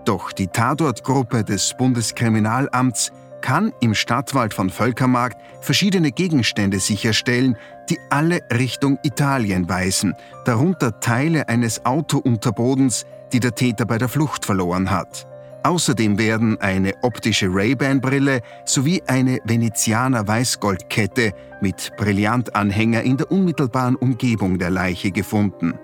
Doch 0.04 0.30
die 0.30 0.46
Tatortgruppe 0.46 1.42
des 1.42 1.74
Bundeskriminalamts 1.76 3.10
kann 3.46 3.72
im 3.78 3.94
Stadtwald 3.94 4.54
von 4.54 4.70
Völkermarkt 4.70 5.40
verschiedene 5.60 6.10
Gegenstände 6.10 6.80
sicherstellen, 6.80 7.56
die 7.88 7.96
alle 8.10 8.40
Richtung 8.52 8.98
Italien 9.04 9.68
weisen, 9.68 10.14
darunter 10.44 10.98
Teile 10.98 11.48
eines 11.48 11.86
Autounterbodens, 11.86 13.06
die 13.32 13.38
der 13.38 13.54
Täter 13.54 13.86
bei 13.86 13.98
der 13.98 14.08
Flucht 14.08 14.44
verloren 14.44 14.90
hat. 14.90 15.28
Außerdem 15.62 16.18
werden 16.18 16.60
eine 16.60 16.92
optische 17.02 17.46
Ray-Ban-Brille 17.48 18.40
sowie 18.64 19.00
eine 19.06 19.38
Venezianer 19.44 20.26
Weißgoldkette 20.26 21.32
mit 21.60 21.92
Brillantanhänger 21.96 23.02
in 23.02 23.16
der 23.16 23.30
unmittelbaren 23.30 23.94
Umgebung 23.94 24.58
der 24.58 24.70
Leiche 24.70 25.12
gefunden. 25.12 25.78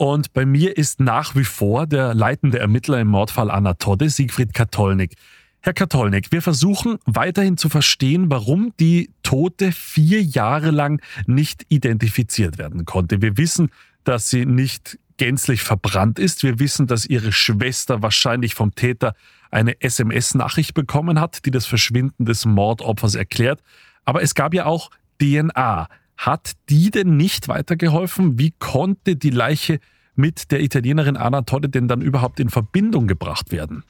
Und 0.00 0.32
bei 0.32 0.46
mir 0.46 0.78
ist 0.78 0.98
nach 0.98 1.36
wie 1.36 1.44
vor 1.44 1.86
der 1.86 2.14
leitende 2.14 2.58
Ermittler 2.58 2.98
im 3.00 3.08
Mordfall 3.08 3.50
Anna 3.50 3.74
Todde, 3.74 4.08
Siegfried 4.08 4.54
Katolnik. 4.54 5.12
Herr 5.60 5.74
Katolnik, 5.74 6.32
wir 6.32 6.40
versuchen 6.40 6.96
weiterhin 7.04 7.58
zu 7.58 7.68
verstehen, 7.68 8.30
warum 8.30 8.72
die 8.80 9.10
Tote 9.22 9.72
vier 9.72 10.22
Jahre 10.22 10.70
lang 10.70 11.02
nicht 11.26 11.66
identifiziert 11.68 12.56
werden 12.56 12.86
konnte. 12.86 13.20
Wir 13.20 13.36
wissen, 13.36 13.68
dass 14.02 14.30
sie 14.30 14.46
nicht 14.46 14.98
gänzlich 15.18 15.60
verbrannt 15.60 16.18
ist. 16.18 16.44
Wir 16.44 16.58
wissen, 16.58 16.86
dass 16.86 17.04
ihre 17.04 17.30
Schwester 17.30 18.00
wahrscheinlich 18.00 18.54
vom 18.54 18.74
Täter 18.74 19.12
eine 19.50 19.82
SMS-Nachricht 19.82 20.72
bekommen 20.72 21.20
hat, 21.20 21.44
die 21.44 21.50
das 21.50 21.66
Verschwinden 21.66 22.24
des 22.24 22.46
Mordopfers 22.46 23.16
erklärt. 23.16 23.60
Aber 24.06 24.22
es 24.22 24.34
gab 24.34 24.54
ja 24.54 24.64
auch 24.64 24.90
DNA. 25.20 25.88
Hat 26.20 26.52
die 26.68 26.90
denn 26.90 27.16
nicht 27.16 27.48
weitergeholfen? 27.48 28.38
Wie 28.38 28.52
konnte 28.58 29.16
die 29.16 29.30
Leiche 29.30 29.80
mit 30.14 30.50
der 30.50 30.60
Italienerin 30.60 31.16
Anna 31.16 31.40
denn 31.40 31.88
dann 31.88 32.02
überhaupt 32.02 32.40
in 32.40 32.50
Verbindung 32.50 33.06
gebracht 33.06 33.52
werden? 33.52 33.84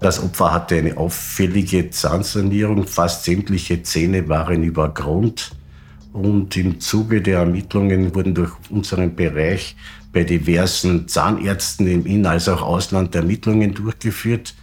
Das 0.00 0.20
Opfer 0.20 0.52
hatte 0.52 0.74
eine 0.74 0.96
auffällige 0.96 1.88
Zahnsanierung, 1.90 2.88
fast 2.88 3.22
sämtliche 3.22 3.80
Zähne 3.84 4.28
waren 4.28 4.64
über 4.64 4.88
Grund. 4.92 5.52
Und 6.12 6.56
im 6.56 6.80
Zuge 6.80 7.22
der 7.22 7.38
Ermittlungen 7.38 8.12
wurden 8.12 8.34
durch 8.34 8.50
unseren 8.68 9.14
Bereich 9.14 9.76
bei 10.12 10.24
diversen 10.24 11.06
Zahnärzten 11.06 11.86
im 11.86 12.06
In- 12.06 12.26
als 12.26 12.48
auch 12.48 12.62
Ausland 12.62 13.14
Ermittlungen 13.14 13.72
durchgeführt. 13.72 14.56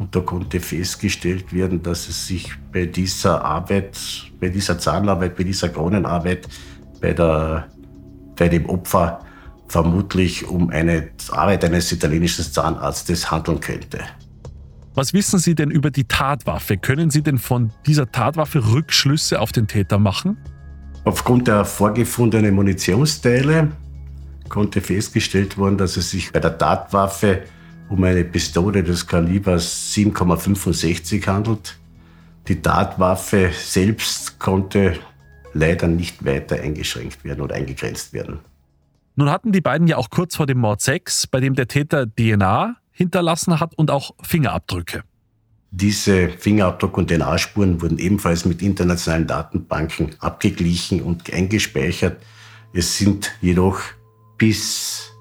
Und 0.00 0.16
da 0.16 0.20
konnte 0.20 0.60
festgestellt 0.60 1.52
werden, 1.52 1.82
dass 1.82 2.08
es 2.08 2.26
sich 2.26 2.50
bei 2.72 2.86
dieser 2.86 3.44
Arbeit, 3.44 3.98
bei 4.40 4.48
dieser 4.48 4.78
Zahnarbeit, 4.78 5.36
bei 5.36 5.44
dieser 5.44 5.68
Kronenarbeit, 5.68 6.48
bei, 7.02 7.12
der, 7.12 7.68
bei 8.34 8.48
dem 8.48 8.64
Opfer 8.64 9.20
vermutlich 9.68 10.48
um 10.48 10.70
eine 10.70 11.10
Arbeit 11.30 11.66
eines 11.66 11.92
italienischen 11.92 12.42
Zahnarztes 12.46 13.30
handeln 13.30 13.60
könnte. 13.60 13.98
Was 14.94 15.12
wissen 15.12 15.38
Sie 15.38 15.54
denn 15.54 15.70
über 15.70 15.90
die 15.90 16.04
Tatwaffe? 16.04 16.78
Können 16.78 17.10
Sie 17.10 17.20
denn 17.20 17.36
von 17.36 17.70
dieser 17.86 18.10
Tatwaffe 18.10 18.72
Rückschlüsse 18.72 19.38
auf 19.38 19.52
den 19.52 19.66
Täter 19.66 19.98
machen? 19.98 20.38
Aufgrund 21.04 21.46
der 21.46 21.66
vorgefundenen 21.66 22.54
Munitionsteile 22.54 23.68
konnte 24.48 24.80
festgestellt 24.80 25.58
werden, 25.58 25.76
dass 25.76 25.98
es 25.98 26.10
sich 26.10 26.32
bei 26.32 26.40
der 26.40 26.56
Tatwaffe 26.56 27.42
um 27.90 28.04
eine 28.04 28.24
Pistole 28.24 28.82
des 28.82 29.06
Kalibers 29.06 29.92
7,65 29.94 31.26
handelt. 31.26 31.76
Die 32.48 32.62
Tatwaffe 32.62 33.50
selbst 33.52 34.38
konnte 34.38 34.98
leider 35.52 35.88
nicht 35.88 36.24
weiter 36.24 36.56
eingeschränkt 36.60 37.24
werden 37.24 37.40
oder 37.42 37.56
eingegrenzt 37.56 38.12
werden. 38.12 38.38
Nun 39.16 39.28
hatten 39.28 39.50
die 39.52 39.60
beiden 39.60 39.88
ja 39.88 39.96
auch 39.96 40.08
kurz 40.08 40.36
vor 40.36 40.46
dem 40.46 40.58
Mord 40.58 40.80
Sex, 40.80 41.26
bei 41.26 41.40
dem 41.40 41.54
der 41.54 41.66
Täter 41.66 42.06
DNA 42.06 42.76
hinterlassen 42.92 43.58
hat 43.58 43.74
und 43.74 43.90
auch 43.90 44.12
Fingerabdrücke. 44.22 45.02
Diese 45.72 46.28
Fingerabdruck- 46.28 46.96
und 46.96 47.10
DNA-Spuren 47.10 47.82
wurden 47.82 47.98
ebenfalls 47.98 48.44
mit 48.44 48.62
internationalen 48.62 49.26
Datenbanken 49.26 50.14
abgeglichen 50.20 51.02
und 51.02 51.32
eingespeichert. 51.32 52.22
Es 52.72 52.98
sind 52.98 53.32
jedoch 53.40 53.80
bis 54.38 55.12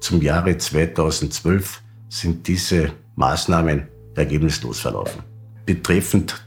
zum 0.00 0.22
Jahre 0.22 0.56
2012 0.56 1.82
sind 2.08 2.46
diese 2.46 2.92
Maßnahmen 3.16 3.88
ergebnislos 4.14 4.80
verlaufen. 4.80 5.22
Betreffend 5.66 6.42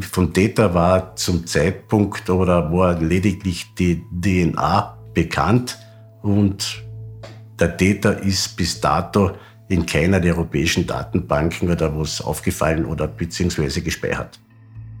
vom 0.00 0.32
Täter 0.32 0.72
war 0.74 1.16
zum 1.16 1.46
Zeitpunkt 1.46 2.30
oder 2.30 2.72
war 2.72 2.98
lediglich 3.00 3.74
die 3.74 4.02
DNA 4.10 4.96
bekannt 5.12 5.78
und 6.22 6.82
der 7.58 7.76
Täter 7.76 8.20
ist 8.22 8.56
bis 8.56 8.80
dato 8.80 9.32
in 9.68 9.84
keiner 9.84 10.20
der 10.20 10.34
europäischen 10.34 10.86
Datenbanken 10.86 11.70
oder 11.70 11.98
was 11.98 12.20
aufgefallen 12.20 12.84
oder 12.84 13.08
beziehungsweise 13.08 13.82
gespeichert. 13.82 14.38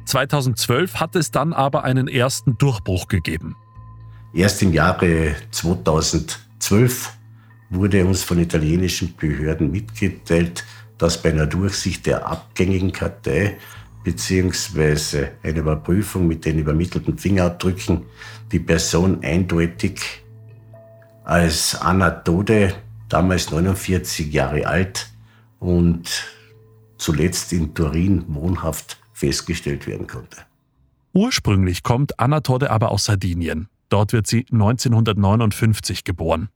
2012 0.06 0.94
hat 0.96 1.16
es 1.16 1.30
dann 1.30 1.52
aber 1.52 1.84
einen 1.84 2.08
ersten 2.08 2.56
Durchbruch 2.58 3.08
gegeben. 3.08 3.56
Erst 4.34 4.62
im 4.62 4.72
Jahre 4.72 5.34
2012 5.50 7.12
wurde 7.70 8.04
uns 8.04 8.22
von 8.22 8.38
italienischen 8.38 9.14
Behörden 9.16 9.70
mitgeteilt, 9.70 10.64
dass 10.98 11.20
bei 11.20 11.30
einer 11.30 11.46
Durchsicht 11.46 12.06
der 12.06 12.26
abgängigen 12.26 12.92
Kartei 12.92 13.58
bzw. 14.04 15.28
einer 15.42 15.58
Überprüfung 15.58 16.28
mit 16.28 16.44
den 16.44 16.58
übermittelten 16.58 17.18
Fingerabdrücken 17.18 18.02
die 18.52 18.60
Person 18.60 19.22
eindeutig 19.22 20.00
als 21.24 21.74
Anna 21.80 22.10
Tode, 22.10 22.74
damals 23.08 23.50
49 23.50 24.32
Jahre 24.32 24.66
alt 24.66 25.08
und 25.58 26.24
zuletzt 26.98 27.52
in 27.52 27.74
Turin 27.74 28.24
wohnhaft 28.28 28.98
festgestellt 29.12 29.86
werden 29.86 30.06
konnte. 30.06 30.38
Ursprünglich 31.12 31.82
kommt 31.82 32.20
Anna 32.20 32.40
Tode 32.40 32.70
aber 32.70 32.92
aus 32.92 33.06
Sardinien. 33.06 33.68
Dort 33.88 34.12
wird 34.12 34.26
sie 34.26 34.46
1959 34.52 36.04
geboren. 36.04 36.48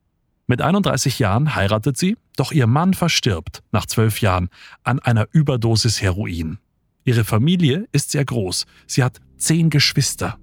Mit 0.51 0.63
31 0.63 1.21
Jahren 1.21 1.55
heiratet 1.55 1.97
sie, 1.97 2.17
doch 2.35 2.51
ihr 2.51 2.67
Mann 2.67 2.93
verstirbt 2.93 3.63
nach 3.71 3.87
zwölf 3.87 4.21
Jahren 4.21 4.49
an 4.83 4.99
einer 4.99 5.29
Überdosis 5.31 6.03
Heroin. 6.03 6.59
Ihre 7.05 7.23
Familie 7.23 7.87
ist 7.93 8.11
sehr 8.11 8.25
groß. 8.25 8.67
Sie 8.89 9.05
hat 9.05 9.21
zehn 9.37 9.71
Geschwister. 9.71 10.39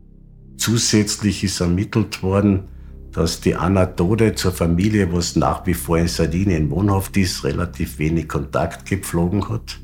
Zusätzlich 0.55 1.43
ist 1.43 1.59
ermittelt 1.59 2.23
worden, 2.23 2.69
dass 3.11 3.41
die 3.41 3.55
Anna 3.55 3.85
Tode 3.85 4.33
zur 4.33 4.53
Familie, 4.53 5.11
was 5.11 5.35
nach 5.35 5.65
wie 5.65 5.73
vor 5.73 5.97
in 5.97 6.07
Sardinien 6.07 6.71
wohnhaft 6.71 7.17
ist, 7.17 7.43
relativ 7.43 7.99
wenig 7.99 8.29
Kontakt 8.29 8.85
gepflogen 8.85 9.49
hat. 9.49 9.77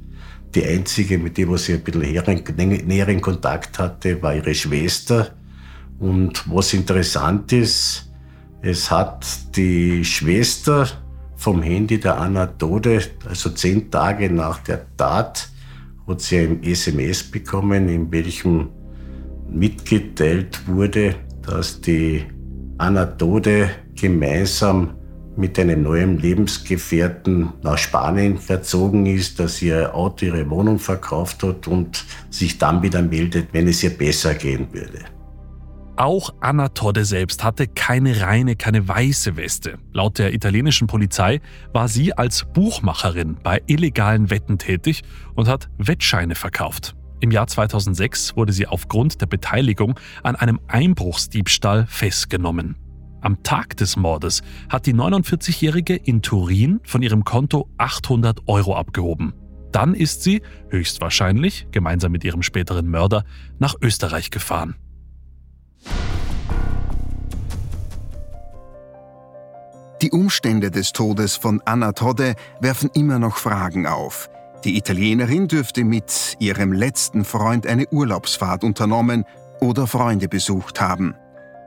Die 0.56 0.64
einzige, 0.64 1.18
mit 1.18 1.38
der 1.38 1.58
sie 1.58 1.74
ein 1.74 1.84
bisschen 1.84 2.88
näheren 2.88 3.20
Kontakt 3.20 3.78
hatte, 3.78 4.22
war 4.22 4.34
ihre 4.34 4.56
Schwester. 4.56 5.32
Und 6.00 6.50
was 6.50 6.74
interessant 6.74 7.52
ist, 7.52 8.13
es 8.64 8.90
hat 8.90 9.56
die 9.58 10.06
Schwester 10.06 10.88
vom 11.36 11.62
Handy 11.62 12.00
der 12.00 12.18
Anna 12.18 12.48
Tode, 12.48 13.02
also 13.28 13.50
zehn 13.50 13.92
Tage 13.92 14.32
nach 14.32 14.60
der 14.60 14.86
Tat, 14.96 15.50
hat 16.08 16.22
sie 16.22 16.40
ein 16.40 16.64
SMS 16.64 17.24
bekommen, 17.24 17.90
in 17.90 18.10
welchem 18.12 18.70
mitgeteilt 19.50 20.66
wurde, 20.66 21.16
dass 21.46 21.82
die 21.82 22.24
Anna 22.78 23.06
Tode 23.06 23.70
gemeinsam 24.00 24.96
mit 25.36 25.60
einem 25.60 25.84
neuen 25.84 26.20
Lebensgefährten 26.20 27.50
nach 27.64 27.78
Spanien 27.78 28.38
verzogen 28.38 29.06
ist, 29.08 29.40
dass 29.40 29.62
ihr 29.62 29.94
Auto, 29.94 30.26
ihre 30.26 30.50
Wohnung 30.50 30.80
verkauft 30.80 31.44
hat 31.44 31.68
und 31.68 32.06
sich 32.30 32.60
dann 32.60 32.82
wieder 32.82 33.02
meldet, 33.02 33.50
wenn 33.52 33.68
es 33.68 33.84
ihr 33.84 33.98
besser 33.98 34.36
gehen 34.36 34.68
würde. 34.72 35.00
Auch 35.96 36.34
Anna 36.40 36.70
Todde 36.70 37.06
selbst 37.06 37.44
hatte 37.44 37.68
keine 37.68 38.22
reine, 38.22 38.56
keine 38.56 38.88
weiße 38.88 39.36
Weste. 39.36 39.78
Laut 39.92 40.18
der 40.18 40.34
italienischen 40.34 40.88
Polizei 40.88 41.40
war 41.72 41.88
sie 41.88 42.14
als 42.14 42.46
Buchmacherin 42.52 43.38
bei 43.44 43.62
illegalen 43.68 44.32
Wetten 44.32 44.58
tätig 44.58 45.04
und 45.36 45.48
hat 45.48 45.70
Wettscheine 45.78 46.34
verkauft. 46.34 46.96
Im 47.20 47.30
Jahr 47.30 47.46
2006 47.46 48.36
wurde 48.36 48.54
sie 48.54 48.66
aufgrund 48.66 49.22
der 49.22 49.28
Beteiligung 49.28 50.00
an 50.24 50.36
einem 50.36 50.60
Einbruchsdiebstahl 50.68 51.86
festgenommen. 51.86 52.76
Am 53.22 53.44
Tag 53.44 53.78
des 53.78 53.96
Mordes 53.96 54.42
hat 54.70 54.88
die 54.88 54.96
49-Jährige 54.96 55.96
in 55.96 56.24
Turin 56.24 56.82
von 56.84 57.04
ihrem 57.04 57.24
Konto 57.24 57.70
800 57.78 58.48
Euro 58.48 58.76
abgehoben. 58.76 59.34
Dann 59.72 59.94
ist 59.94 60.24
sie, 60.24 60.42
höchstwahrscheinlich, 60.70 61.68
gemeinsam 61.72 62.12
mit 62.12 62.24
ihrem 62.24 62.42
späteren 62.42 62.88
Mörder, 62.88 63.24
nach 63.60 63.76
Österreich 63.80 64.30
gefahren. 64.32 64.76
Die 70.04 70.12
Umstände 70.12 70.70
des 70.70 70.92
Todes 70.92 71.38
von 71.38 71.62
Anna 71.64 71.94
Todde 71.94 72.36
werfen 72.60 72.90
immer 72.94 73.20
noch 73.20 73.38
Fragen 73.38 73.88
auf. 73.88 74.30
Die 74.66 74.76
Italienerin 74.76 75.48
dürfte 75.48 75.86
mit 75.86 76.36
ihrem 76.40 76.74
letzten 76.74 77.24
Freund 77.24 77.66
eine 77.66 77.88
Urlaubsfahrt 77.88 78.66
unternommen 78.66 79.24
oder 79.62 79.88
Freunde 79.88 80.28
besucht 80.28 80.82
haben. 80.82 81.16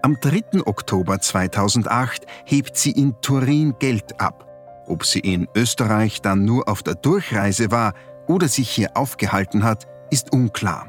Am 0.02 0.18
3. 0.20 0.66
Oktober 0.66 1.18
2008 1.18 2.26
hebt 2.44 2.76
sie 2.76 2.90
in 2.90 3.14
Turin 3.22 3.74
Geld 3.78 4.20
ab. 4.20 4.46
Ob 4.86 5.06
sie 5.06 5.20
in 5.20 5.48
Österreich 5.56 6.20
dann 6.20 6.44
nur 6.44 6.68
auf 6.68 6.82
der 6.82 6.96
Durchreise 6.96 7.70
war 7.70 7.94
oder 8.26 8.48
sich 8.48 8.68
hier 8.68 8.98
aufgehalten 8.98 9.64
hat, 9.64 9.86
ist 10.10 10.34
unklar. 10.34 10.88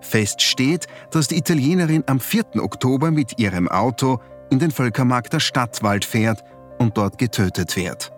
Fest 0.00 0.40
steht, 0.40 0.86
dass 1.10 1.28
die 1.28 1.36
Italienerin 1.36 2.04
am 2.06 2.20
4. 2.20 2.56
Oktober 2.56 3.10
mit 3.10 3.38
ihrem 3.38 3.68
Auto 3.68 4.18
in 4.48 4.58
den 4.58 4.70
Völkermarkt 4.70 5.34
der 5.34 5.40
Stadtwald 5.40 6.06
fährt 6.06 6.42
und 6.80 6.96
dort 6.96 7.18
getötet 7.18 7.76
wird. 7.76 8.10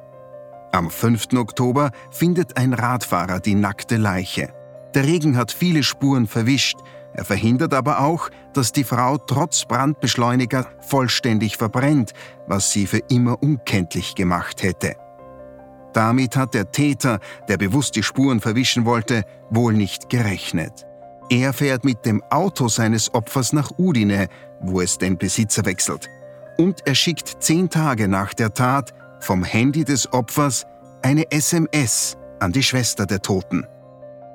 Am 0.71 0.89
5. 0.89 1.35
Oktober 1.35 1.91
findet 2.11 2.57
ein 2.57 2.73
Radfahrer 2.73 3.41
die 3.41 3.55
nackte 3.55 3.97
Leiche. 3.99 4.55
Der 4.95 5.05
Regen 5.05 5.37
hat 5.37 5.53
viele 5.53 5.83
Spuren 5.83 6.27
verwischt, 6.27 6.79
er 7.15 7.27
verhindert 7.27 7.75
aber 7.75 8.01
auch, 8.01 8.31
dass 8.55 8.73
die 8.73 8.85
Frau 8.85 9.19
trotz 9.19 9.67
Brandbeschleuniger 9.67 10.67
vollständig 10.81 11.59
verbrennt, 11.59 12.13
was 12.47 12.73
sie 12.73 12.87
für 12.87 13.03
immer 13.11 13.43
unkenntlich 13.43 14.15
gemacht 14.15 14.63
hätte. 14.63 14.97
Damit 15.93 16.37
hat 16.37 16.55
der 16.55 16.73
Täter, 16.73 17.19
der 17.49 17.59
bewusst 17.59 17.97
die 17.97 18.03
Spuren 18.03 18.41
verwischen 18.41 18.87
wollte, 18.87 19.25
wohl 19.51 19.75
nicht 19.75 20.09
gerechnet. 20.09 20.87
Er 21.29 21.53
fährt 21.53 21.85
mit 21.85 22.07
dem 22.07 22.23
Auto 22.31 22.69
seines 22.69 23.13
Opfers 23.13 23.53
nach 23.53 23.73
Udine, 23.77 24.29
wo 24.61 24.81
es 24.81 24.97
den 24.97 25.19
Besitzer 25.19 25.67
wechselt 25.67 26.09
und 26.59 26.87
er 26.87 26.95
schickt 26.95 27.43
zehn 27.43 27.71
Tage 27.71 28.09
nach 28.09 28.35
der 28.35 28.55
Tat 28.55 28.93
vom 29.21 29.45
Handy 29.45 29.85
des 29.85 30.13
Opfers 30.13 30.67
eine 31.03 31.31
SMS 31.31 32.17
an 32.41 32.53
die 32.53 32.63
Schwester 32.63 33.07
der 33.07 33.23
Toten. 33.23 33.67